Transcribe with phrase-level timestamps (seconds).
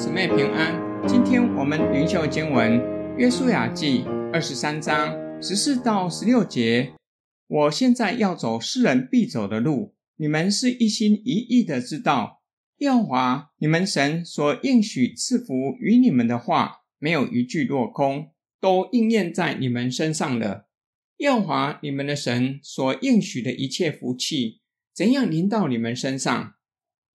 [0.00, 0.80] 姊妹平安。
[1.06, 2.80] 今天我们灵修经文
[3.18, 6.94] 《约书亚记》二十三章十四到十六节。
[7.46, 12.40] 我现在要走世人必走的路，你们是一心一意的知道，
[12.78, 20.70] 耶和华你们神所应许赐福与你们的话，没有一句落空，都应验在你们身上了。
[21.18, 24.62] 耶和华你们的神所应许的一切福气，
[24.94, 26.54] 怎样临到你们身上，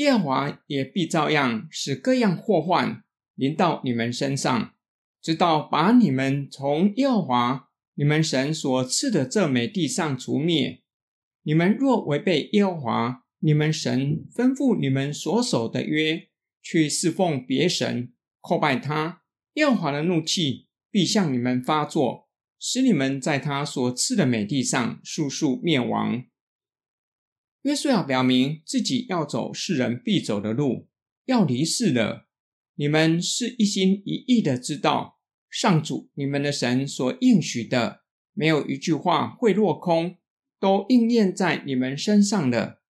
[0.00, 3.04] 耶和华也必照样使各样祸患
[3.34, 4.72] 临到你们身上，
[5.20, 10.82] 直到把你们从耶和华你们神所赐的这美地上除灭。
[11.42, 16.28] 你们若违背耶和华你们神吩咐你们所守的约，
[16.62, 19.22] 去侍奉别神，叩拜他，
[19.54, 22.28] 耶和华的怒气必向你们发作，
[22.58, 26.24] 使你们在他所赐的美地上速速灭亡。
[27.62, 30.88] 约书亚表明自己要走世人必走的路，
[31.26, 32.26] 要离世了。
[32.76, 35.18] 你们是一心一意的知道，
[35.50, 38.00] 上主你们的神所应许的，
[38.32, 40.16] 没有一句话会落空，
[40.58, 42.82] 都应验在你们身上了。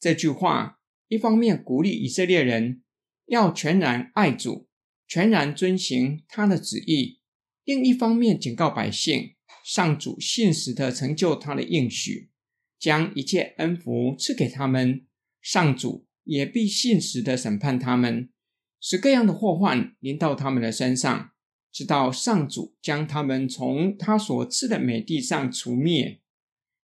[0.00, 2.82] 这句话一方面鼓励以色列人
[3.26, 4.68] 要全然爱主，
[5.06, 7.20] 全然遵行他的旨意；
[7.62, 12.30] 另一方面警告百姓，上主信实的成就他的应许。
[12.78, 15.04] 将一切恩福赐给他们，
[15.40, 18.28] 上主也必信实的审判他们，
[18.80, 21.30] 使各样的祸患临到他们的身上，
[21.72, 26.20] 直到上主将他们从他所赐的美地上除灭。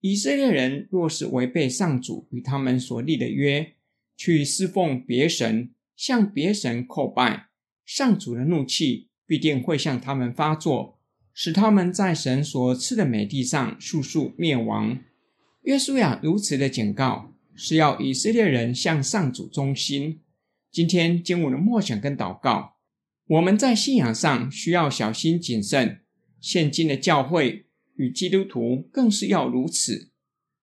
[0.00, 3.74] 以色列人若是违背上主与他们所立的约，
[4.16, 7.48] 去侍奉别神，向别神叩拜，
[7.84, 10.98] 上主的怒气必定会向他们发作，
[11.32, 14.98] 使他们在神所赐的美地上速速灭亡。
[15.64, 20.20] 约书亚如此的警告，是要以色列人向上主忠心。
[20.70, 22.76] 今天经文的默想跟祷告，
[23.26, 26.02] 我们在信仰上需要小心谨慎。
[26.38, 27.64] 现今的教会
[27.96, 30.10] 与基督徒更是要如此。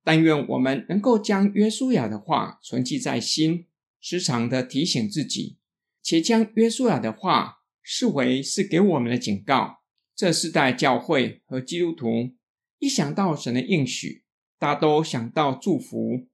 [0.04, 3.66] 但愿我们能够将约书亚的话存记在心，
[4.00, 5.58] 时常的提醒自己，
[6.04, 9.80] 且将约书亚的话视为是给我们的警告。
[10.16, 12.36] 这世代教会和基督徒
[12.78, 14.21] 一想到神的应许，
[14.62, 16.28] 大都想到祝福，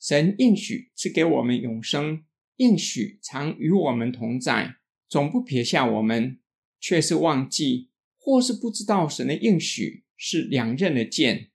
[0.00, 2.22] 神应许赐给我们永生，
[2.58, 4.76] 应许常与我们同在，
[5.08, 6.38] 总不撇下我们，
[6.78, 11.50] 却是忘记或是不知道神的应许是两刃的剑。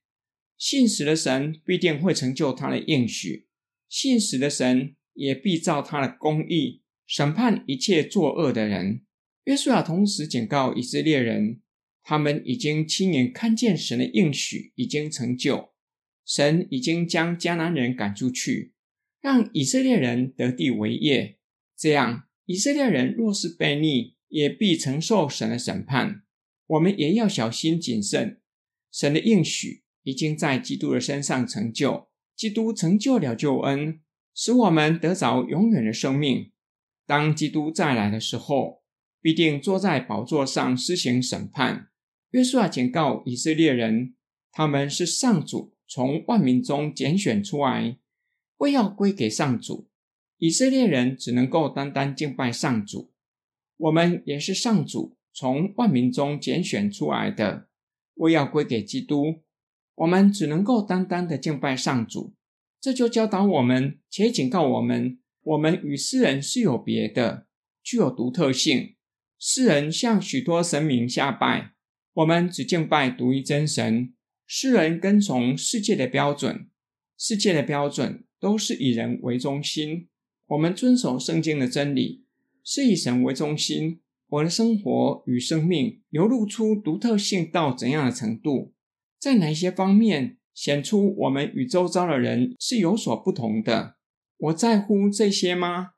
[0.58, 3.48] 信实的神必定会成就他的应许，
[3.88, 9.06] 信实的神也必照他的公义审判一切作恶的人。
[9.46, 11.62] 约书亚同时警告以色列人，
[12.04, 15.70] 他们已经亲眼看见神的应许已经成就。
[16.28, 18.74] 神已经将迦南人赶出去，
[19.22, 21.40] 让以色列人得地为业。
[21.78, 26.24] 这样，以色列人若是悖逆，也必承受神的审判。
[26.68, 28.42] 我们也要小心谨慎。
[28.92, 34.02] 神的应许已经在基督的身上成就，基督成就了救恩，
[34.36, 36.52] 使我们得着永远的生命。
[37.06, 38.84] 当基督再来的时候，
[39.22, 41.88] 必定坐在宝座上施行审判。
[42.32, 44.16] 约书亚警告以色列人，
[44.52, 45.77] 他们是上主。
[45.88, 47.98] 从万民中拣选出来，
[48.58, 49.88] 为要归给上主。
[50.38, 53.12] 以色列人只能够单单敬拜上主。
[53.78, 57.70] 我们也是上主从万民中拣选出来的，
[58.16, 59.42] 为要归给基督。
[59.96, 62.34] 我们只能够单单的敬拜上主。
[62.80, 67.48] 这就教导我们，且警告我们：我们与世人是有别的，
[67.82, 68.96] 具有独特性。
[69.40, 71.74] 世人向许多神明下拜，
[72.14, 74.14] 我们只敬拜独一真神。
[74.50, 76.70] 世人跟从世界的标准，
[77.18, 80.08] 世界的标准都是以人为中心。
[80.48, 82.24] 我们遵守圣经的真理，
[82.64, 84.00] 是以神为中心。
[84.30, 88.74] 我的生活与生命流露出独特性到怎样的程度？
[89.20, 93.98] 在哪些方面显出我们与周遭的人是有所不同的？
[94.38, 95.92] 我在乎这些吗？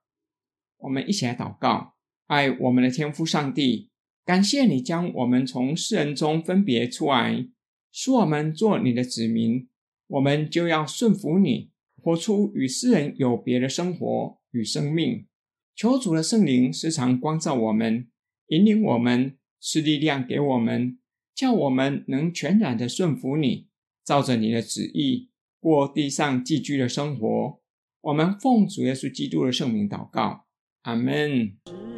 [0.78, 1.94] 我们一起来祷告：
[2.26, 3.92] 爱我们的天父上帝，
[4.26, 7.46] 感谢你将我们从世人中分别出来。
[7.92, 9.68] 使我们做你的子民，
[10.08, 15.26] 我们就要顺服你，活出与世人有别的生活与生命。
[15.76, 18.08] 求主的圣灵时常光照我们，
[18.48, 21.00] 引领我们，赐力量给我们，
[21.34, 23.68] 叫我们能全然的顺服你，
[24.04, 27.62] 照着你的旨意过地上寄居的生活。
[28.02, 30.46] 我们奉主耶稣基督的圣名祷告，
[30.82, 31.89] 阿门。